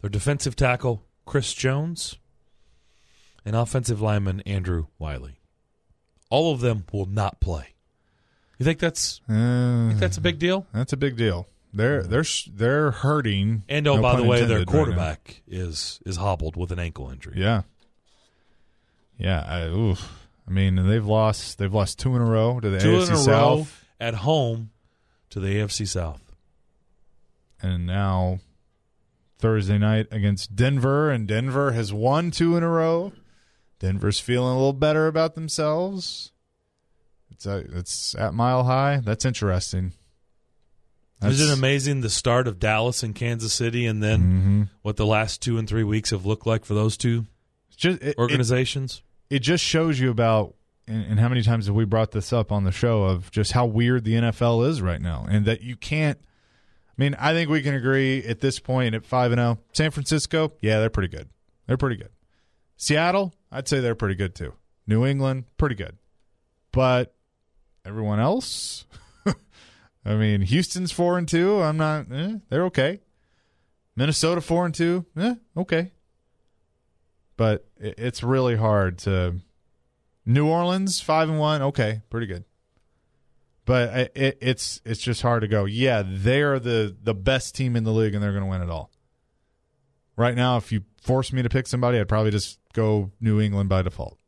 [0.00, 2.16] their defensive tackle Chris Jones,
[3.44, 5.40] and offensive lineman Andrew Wylie.
[6.28, 7.74] All of them will not play.
[8.58, 10.66] You think that's Uh, think that's a big deal?
[10.72, 11.48] that's a big deal.
[11.72, 13.62] They're they're they're hurting.
[13.68, 16.78] And oh, no by the way, their intended right quarterback is is hobbled with an
[16.78, 17.34] ankle injury.
[17.36, 17.62] Yeah.
[19.18, 19.44] Yeah.
[19.46, 20.26] I, oof.
[20.48, 21.58] I mean, they've lost.
[21.58, 24.14] They've lost two in a row to the Two AFC in a row South, at
[24.14, 24.70] home
[25.30, 26.20] to the AFC South.
[27.62, 28.40] And now
[29.38, 33.12] Thursday night against Denver, and Denver has won two in a row.
[33.78, 36.32] Denver's feeling a little better about themselves.
[37.30, 39.00] It's uh, it's at Mile High.
[39.02, 39.92] That's interesting.
[41.22, 44.68] Isn't it amazing the start of Dallas and Kansas City, and then Mhm.
[44.82, 47.26] what the last two and three weeks have looked like for those two
[47.76, 49.02] just it, it, organizations?
[49.28, 50.54] it just shows you about
[50.86, 53.52] and, and how many times have we brought this up on the show of just
[53.52, 56.18] how weird the NFL is right now and that you can't
[57.00, 59.58] I mean, I think we can agree at this point at 5 and 0.
[59.72, 61.30] San Francisco, yeah, they're pretty good.
[61.66, 62.10] They're pretty good.
[62.76, 64.52] Seattle, I'd say they're pretty good too.
[64.86, 65.96] New England, pretty good.
[66.72, 67.14] But
[67.86, 68.84] everyone else,
[70.04, 71.62] I mean, Houston's 4 and 2.
[71.62, 73.00] I'm not eh, they're okay.
[73.96, 75.06] Minnesota 4 and 2.
[75.16, 75.92] Eh, okay
[77.40, 79.36] but it's really hard to.
[80.26, 82.44] New Orleans five and one, okay, pretty good.
[83.64, 85.64] But I- it, it's it's just hard to go.
[85.64, 88.70] Yeah, they're the the best team in the league, and they're going to win it
[88.70, 88.90] all.
[90.16, 93.68] Right now, if you force me to pick somebody, I'd probably just go New England
[93.68, 94.18] by default.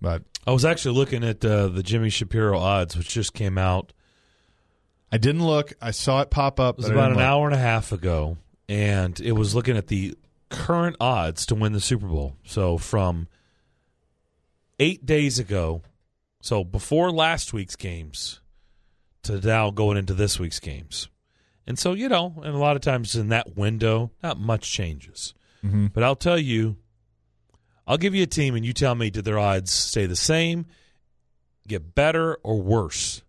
[0.00, 3.92] But I was actually looking at uh, the Jimmy Shapiro odds, which just came out.
[5.10, 5.72] I didn't look.
[5.82, 6.76] I saw it pop up.
[6.78, 7.24] It was about an look.
[7.24, 8.36] hour and a half ago,
[8.68, 10.14] and it was looking at the
[10.50, 12.36] current odds to win the Super Bowl.
[12.44, 13.26] So from
[14.78, 15.82] eight days ago,
[16.40, 18.40] so before last week's games,
[19.24, 21.08] to now going into this week's games.
[21.66, 25.34] And so, you know, and a lot of times in that window, not much changes.
[25.62, 25.92] Mhm.
[25.92, 26.76] But I'll tell you,
[27.86, 30.66] I'll give you a team and you tell me did their odds stay the same,
[31.66, 33.22] get better, or worse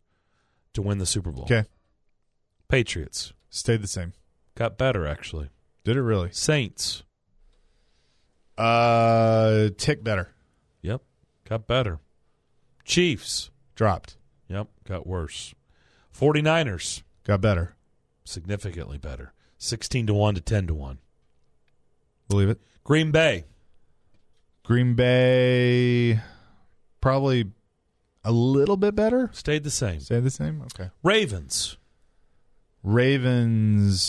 [0.73, 1.43] to win the Super Bowl?
[1.45, 1.65] Okay,
[2.69, 4.13] Patriots stayed the same.
[4.55, 5.49] got better, actually.
[5.83, 6.31] Did it really?
[6.31, 7.03] Saints,
[8.57, 10.33] Uh, tick better.
[10.81, 11.01] yep,
[11.47, 11.99] got better.
[12.89, 14.17] Chiefs, Dropped.
[14.47, 15.53] yep, got worse.
[16.11, 17.75] 49ers, Got better.
[18.25, 19.31] significantly better.
[19.59, 20.97] 16 to 1 to 10 to 1.
[22.29, 22.59] Believe it.
[22.83, 23.43] Green Bay,
[24.63, 26.19] Green Bay,
[26.99, 27.51] probably
[28.23, 29.29] a little bit better.
[29.33, 29.99] stayed the same.
[29.99, 30.63] Stayed the same.
[30.63, 30.89] Okay.
[31.03, 31.77] Ravens,
[32.81, 34.01] Ravens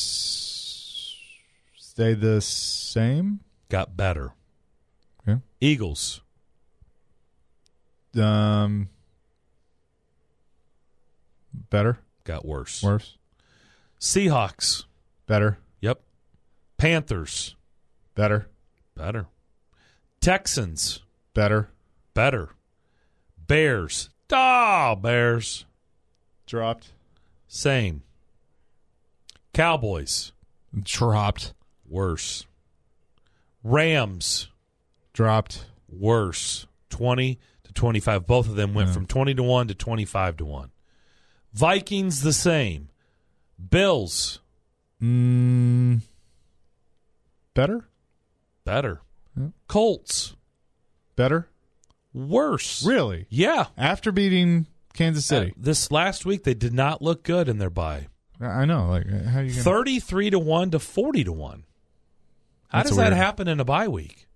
[1.77, 3.40] stay the same.
[3.69, 4.33] got better.
[5.29, 5.40] Okay.
[5.61, 6.23] Eagles,
[8.16, 8.88] Um,
[11.70, 12.83] Better, got worse.
[12.83, 13.16] worse,
[14.01, 14.85] Seahawks.
[15.27, 16.01] better, Yep.
[16.77, 17.55] Panthers.
[18.14, 18.49] better,
[18.94, 19.27] Better.
[20.20, 21.01] Texans.
[21.35, 21.70] better,
[22.14, 22.51] Better.
[23.46, 24.11] Bears.
[24.33, 25.64] Ah, Bears.
[26.46, 26.92] dropped,
[27.49, 28.03] Same.
[29.53, 30.33] Cowboys.
[30.83, 31.53] dropped,
[31.88, 32.46] Worse.
[33.64, 34.49] Rams.
[35.12, 35.66] dropped.
[35.88, 36.66] Worse.
[36.90, 37.38] 20
[37.70, 38.26] to 25.
[38.26, 38.94] Both of them went Yeah.
[38.94, 40.70] from 20 to 1 to 25 to 1.
[41.52, 42.88] Vikings the same.
[43.70, 44.40] Bills.
[45.02, 46.00] Mm,
[47.54, 47.88] better,
[48.64, 49.00] Better.
[49.37, 49.48] Yeah.
[49.68, 50.37] Colts.
[51.16, 51.48] better.
[52.12, 52.85] Worse.
[52.85, 53.26] Really?
[53.30, 53.66] Yeah.
[53.76, 57.70] After beating Kansas City, Uh, this last week they did not look good in their
[57.70, 58.09] bye.
[58.40, 58.88] I know.
[58.88, 59.62] Like, how you gonna?
[59.62, 61.64] 33 to 1 to 40 to 1.
[62.68, 63.16] How That's does that weird.
[63.16, 64.26] happen in a bye week?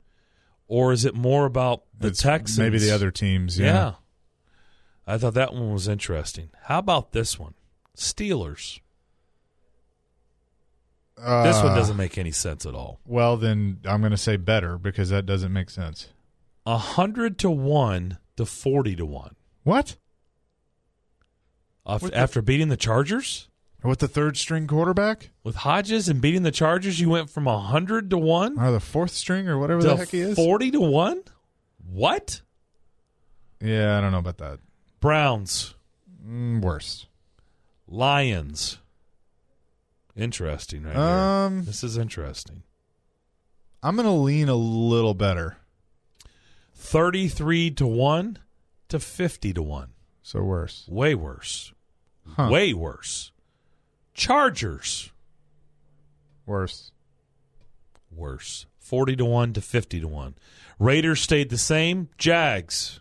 [0.67, 2.59] Or is it more about the It's Texans?
[2.59, 3.59] maybe the other teams.
[3.59, 3.67] Yeah.
[3.67, 3.93] Yeah.
[5.07, 6.51] I thought that one was interesting.
[6.63, 7.55] How about this one?
[7.97, 8.81] Steelers.
[11.17, 13.01] this one Uh, doesn't make any sense at all.
[13.07, 16.09] Well, then I'm going to say better because that doesn't make sense.
[16.65, 19.37] 100 to 1 to 40 to 1.
[19.63, 19.97] What?
[21.87, 23.49] Af- What After beating the Chargers?
[23.85, 28.09] With the third string quarterback With Hodges and beating the Chargers, you went from 100
[28.11, 30.37] to 1 or the fourth string or whatever the heck he is?
[30.37, 31.23] 40 to 1?
[31.93, 32.41] What?
[33.61, 34.59] Yeah, I don't know about that.
[35.01, 35.75] Browns.
[36.27, 37.07] Mm, worse.
[37.87, 38.79] Lions.
[40.17, 41.03] Interesting, right here.
[41.03, 42.63] Um, This is interesting.
[43.83, 45.59] I'm going to lean a little better.
[46.75, 48.39] 33 to 1
[48.89, 49.89] to 50 to 1.
[50.23, 50.87] So worse.
[50.89, 51.75] Way worse.
[52.37, 52.49] Huh.
[52.51, 53.33] Way worse.
[54.15, 55.11] Chargers.
[56.47, 56.93] Worse.
[58.11, 58.67] Worse.
[58.79, 60.35] 40 to 1 to 50 to 1.
[60.79, 62.09] Raiders stayed the same.
[62.19, 63.01] Jags.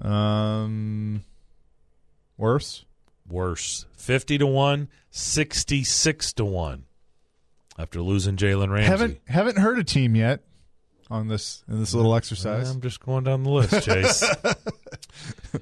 [0.00, 1.22] Um,
[2.36, 2.84] worse.
[3.28, 3.86] Worse.
[3.96, 6.84] 50 to 1, 66 to 1.
[7.78, 8.86] After losing Jalen Ramsey.
[8.86, 10.42] Haven't haven't heard a team yet
[11.10, 12.70] on this in this little exercise.
[12.70, 14.24] I'm just going down the list, Chase.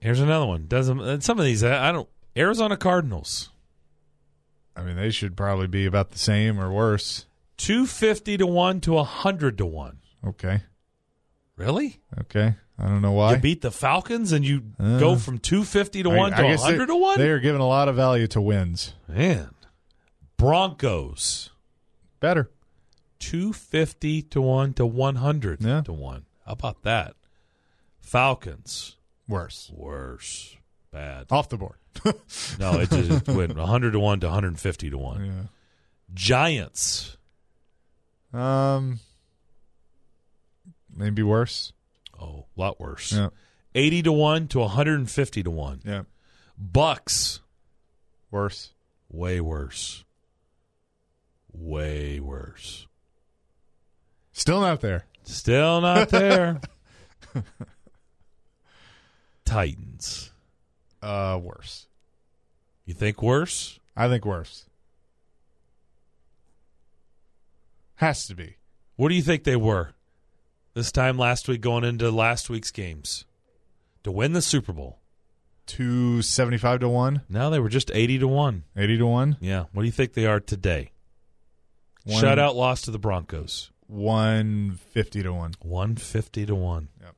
[0.00, 0.66] Here's another one.
[0.66, 3.50] Doesn't some of these I I don't Arizona Cardinals.
[4.76, 7.26] I mean, they should probably be about the same or worse.
[7.58, 9.98] 250 to 1 to 100 to 1.
[10.26, 10.62] Okay.
[11.56, 12.00] Really?
[12.22, 12.56] Okay.
[12.76, 13.34] I don't know why.
[13.34, 16.60] You beat the Falcons and you Uh, go from 250 to I- 1 to guess
[16.62, 17.18] they- 100 to 1?
[17.18, 18.94] They are giving a lot of value to wins.
[19.06, 19.50] Man.
[20.36, 21.50] Broncos.
[22.18, 22.50] Better.
[23.20, 25.82] 250 to 1 to 100 Yeah.
[25.82, 26.24] to 1.
[26.44, 27.14] How about that?
[28.00, 28.96] Falcons.
[29.28, 29.70] Worse.
[29.72, 30.56] Worse.
[30.90, 31.26] Bad.
[31.30, 31.78] Off the board.
[32.58, 35.24] No, it just went 100 to 1 to 150 to 1.
[35.24, 35.32] yeah.
[36.12, 37.16] Giants.
[38.32, 39.00] Um.
[40.96, 41.72] Maybe worse.
[42.20, 43.12] Oh, a lot worse.
[43.12, 43.28] Yeah.
[43.74, 45.80] 80 to 1 to 150 to 1.
[45.84, 46.02] Yeah.
[46.56, 47.40] Bucks.
[48.30, 48.70] Worse.
[49.10, 50.04] Way worse.
[51.52, 52.86] Way worse.
[54.32, 55.06] Still not there.
[55.24, 56.60] Still not there.
[59.44, 60.30] Titans.
[61.04, 61.86] Uh, worse.
[62.86, 63.78] You think worse?
[63.96, 64.64] I think worse.
[67.96, 68.56] Has to be.
[68.96, 69.90] What do you think they were
[70.74, 73.24] this time last week going into last week's games
[74.02, 74.98] to win the Super Bowl?
[75.66, 77.22] Two seventy five to one.
[77.28, 78.64] Now they were just 80 to 1.
[78.76, 79.36] Eighty to one.
[79.40, 79.64] Yeah.
[79.72, 80.90] What do you think they are today?
[82.04, 83.70] One- Shutout loss to the Broncos.
[83.86, 85.54] One fifty to one.
[85.62, 86.88] 150 to 1.
[87.00, 87.14] Yep.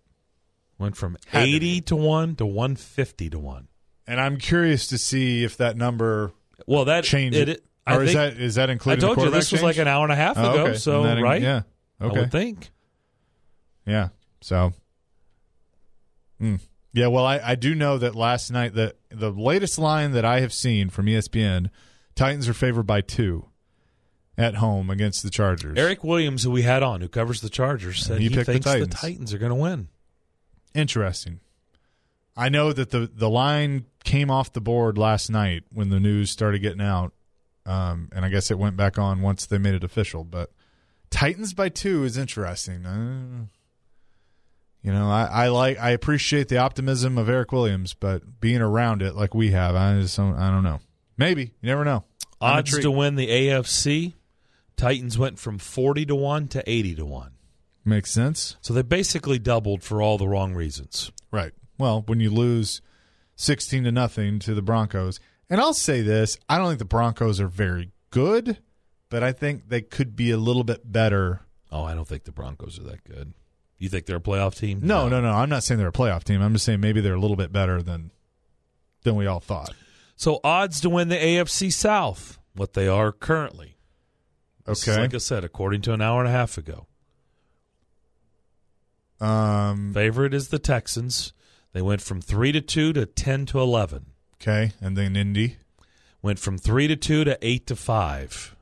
[0.79, 3.69] Went from Had to 80 to 1 to 150 to 1.
[4.07, 6.33] And I'm curious to see if that number
[6.67, 9.03] Well, that change it, it, I or is that is that included?
[9.03, 10.79] I told the you this was like an hour and a half Oh, ago, okay.
[10.79, 11.43] so that- right?
[11.43, 11.63] Yeah.
[12.01, 12.21] I Okay.
[12.21, 12.71] would think.
[13.87, 14.09] Yeah.
[14.41, 14.73] So.
[16.39, 16.57] Hmm.
[16.93, 17.07] Yeah.
[17.09, 20.53] Well, I, I do know that last night the the latest line that I have
[20.53, 21.71] seen from ESPN,
[22.15, 23.47] Titans are favored by two
[24.39, 25.79] at home against the Chargers.
[25.79, 28.65] Eric Williams, who we had on, who covers the Chargers, said he he, the thinks
[28.67, 28.95] the Titans.
[29.01, 29.35] Titans.
[29.35, 29.89] are going to win.
[30.75, 31.41] Interesting.
[32.37, 36.31] I know that the the line came off the board last night when the news
[36.31, 37.13] started getting out,
[37.67, 40.25] um, and I guess it went back on once they made it official.
[40.25, 40.51] But
[41.11, 42.87] Titans by two is interesting.
[42.87, 43.47] Uh,
[44.83, 49.03] you know, I, I like I appreciate the optimism of Eric Williams, but being around
[49.03, 50.81] it like we have, I just don't, I don't know.
[51.19, 52.05] Maybe you never know.
[52.41, 54.15] I'm Odds to win the AFC,
[54.77, 57.31] Titans went from 40 to 1 to 80 to 1.
[57.85, 61.11] makes sense, So they basically doubled for all the wrong reasons.
[61.33, 61.53] right?
[61.79, 62.83] Well, when you lose
[63.37, 67.41] sixteen to nothing to the Broncos, and I'll say this: I don't think the Broncos
[67.41, 68.59] are very good,
[69.11, 71.43] but I think they could be a little bit better.
[71.71, 73.35] Oh, I don't think the Broncos are that good.
[73.79, 74.81] You think they're a playoff team?
[74.83, 75.29] No, no, no.
[75.31, 76.41] I'm not saying they're a playoff team.
[76.41, 78.11] I'm just saying maybe they're a little bit better than
[79.03, 79.75] than we all thought.
[80.17, 83.77] So odds to win the AFC South, what they are currently.
[84.65, 84.99] This Okay.
[85.01, 86.87] like I said, according to an hour and a half ago.
[89.21, 91.33] Um, Favorite is the Texans.
[91.77, 94.07] They went from three to two to ten to eleven.
[94.41, 95.59] okay, and then Indy
[96.23, 98.57] Went from three to two to eight to five.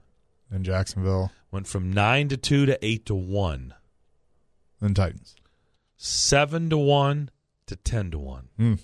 [0.51, 3.73] and Jacksonville, Went from nine to two to eight to one.
[4.81, 5.37] then Titans.
[5.97, 7.31] Seven to one
[7.67, 8.49] to ten to one.
[8.57, 8.75] Hmm.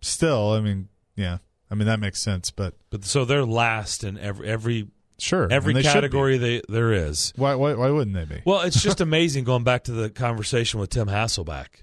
[0.00, 1.38] Still, I mean, yeah,
[1.70, 4.86] I mean that makes sense, but But so they're last in every every
[5.18, 7.34] sure, every they category they, there is.
[7.36, 7.74] Why, why?
[7.74, 8.40] Why wouldn't they be?
[8.46, 11.82] Well, it's just amazing going back to the conversation with Tim Hasselbeck.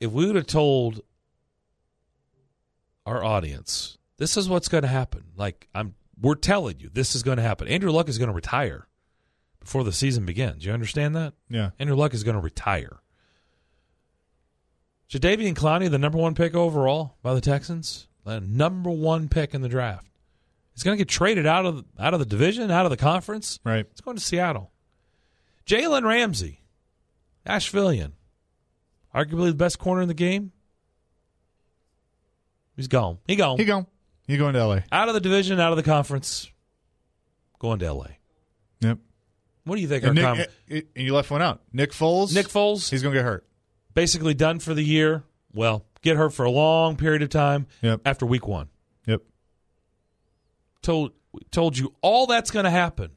[0.00, 1.02] If we would have told
[3.06, 5.24] our audience, this is what's going to happen.
[5.36, 7.68] Like I'm we're telling you this is going to happen.
[7.68, 8.86] Andrew Luck is going to retire
[9.60, 10.64] before the season begins.
[10.64, 11.34] You understand that?
[11.48, 13.00] Yeah, Andrew Luck is going to retire.
[15.10, 19.60] Jadeveon Clowney, the number one pick overall by the Texans, the number one pick in
[19.60, 20.06] the draft.
[20.72, 23.58] He's going to get traded out of out of the division, out of the conference.
[23.64, 23.86] right.
[23.90, 24.70] It's going to Seattle.
[25.66, 26.62] Jalen Ramsey,
[27.46, 28.12] Ashevillean,
[29.14, 30.52] arguably the best corner in the game.
[32.76, 33.18] He's gone.
[33.26, 33.58] He gone.
[33.58, 33.86] He go.
[34.26, 34.84] He going to L.A.
[34.92, 36.50] out of the division, out of the conference,
[37.58, 38.16] going to L.A.
[38.80, 38.98] Yep.
[39.64, 40.04] What do you think?
[40.04, 41.60] And our Nick, com- eh, eh, and you left one out.
[41.72, 42.34] Nick Foles.
[42.34, 43.44] Nick Foles, He's going to get hurt.
[43.94, 45.24] basically done for the year.
[45.52, 48.02] Well, get hurt for a long period of time Yep.
[48.04, 48.68] after week one.
[49.06, 49.22] Yep.
[50.82, 51.12] Told
[51.50, 53.10] told you all that's going to happen.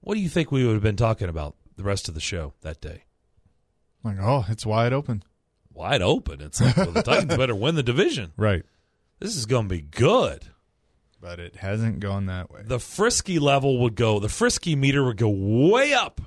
[0.00, 2.54] What do you think we would have been talking about the rest of the show
[2.62, 3.04] that day?
[4.04, 5.22] Like, oh, it's wide open.
[5.72, 6.40] Wide open.
[6.40, 8.32] It's like well, the Titans better win the division.
[8.36, 8.64] Right.
[9.20, 10.46] This is going to be good.
[11.20, 12.62] But it hasn't gone that way.
[12.64, 14.18] The frisky level would go.
[14.18, 16.20] The frisky meter would go way up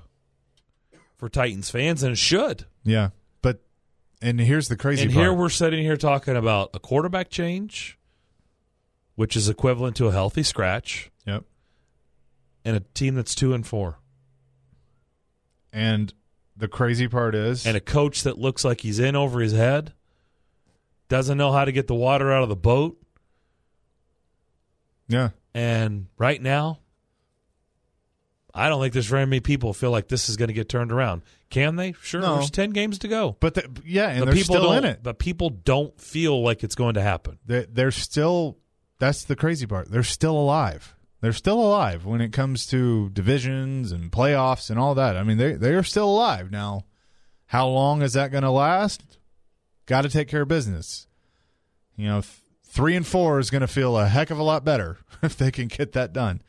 [1.17, 2.65] for Titans fans, and it should.
[2.85, 3.09] Yeah.
[3.41, 3.61] But
[4.21, 5.23] and here's the crazy and part.
[5.23, 7.99] here we're sitting here talking about a quarterback change,
[9.15, 11.43] which is equivalent to a healthy scratch, yep.
[12.63, 13.99] and a team that's two and four,
[15.73, 16.13] And
[16.57, 19.93] the crazy part is and a coach that looks like he's in over his head,
[21.09, 22.97] doesn't know how to get the water out of the boat,
[25.07, 25.29] yeah.
[25.53, 26.79] and right now,
[28.53, 30.91] I don't think there's very many people feel like this is going to get turned
[30.91, 31.23] around.
[31.49, 31.91] Can they?
[32.01, 32.21] Sure.
[32.21, 32.35] No.
[32.35, 33.35] There's ten games to go.
[33.39, 35.03] But the, yeah, and but they're people still in it.
[35.03, 37.37] But people don't feel like it's going to happen.
[37.45, 38.57] They're, they're still.
[38.97, 39.91] That's the crazy part.
[39.91, 40.95] They're still alive.
[41.21, 45.15] They're still alive when it comes to divisions and playoffs and all that.
[45.17, 46.85] I mean, they they are still alive now.
[47.47, 49.01] How long is that going to last?
[49.85, 51.07] Got to take care of business.
[51.95, 54.65] You know, th- three and four is going to feel a heck of a lot
[54.65, 56.41] better if they can get that done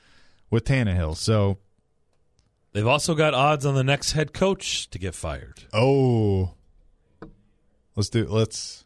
[0.50, 1.16] with Tannehill.
[1.16, 1.58] So,
[2.72, 5.64] They've also got odds on the next head coach to get fired.
[5.72, 6.54] oh,
[7.94, 8.84] let's do let's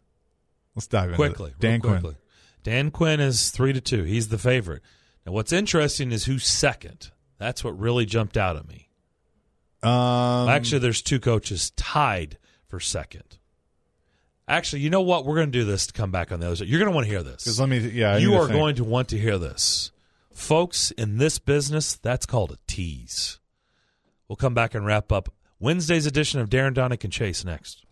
[0.77, 1.59] let's dive into quickly, it.
[1.61, 2.01] Dan real Quinn.
[2.01, 2.17] quickly.
[2.63, 4.05] Dan Quinn is three to two.
[4.05, 4.83] He's the favorite.
[5.31, 7.13] Now, what's interesting is who's second.
[7.39, 8.89] That's what really jumped out at me.
[9.81, 13.39] Um, Actually, there's two coaches tied for second.
[14.49, 15.25] Actually, you know what?
[15.25, 16.67] We're going to do this to come back on the other side.
[16.67, 17.45] You're going to want to hear this.
[17.45, 19.93] because let me yeah, I you need to are going to want to hear this.
[20.35, 23.39] Folks, in this business, that's called a tease.
[24.27, 27.85] We'll come back and wrap up Wednesday's edition of Darren Daunic and Chase next.